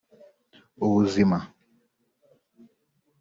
[0.85, 1.37] Ubuzima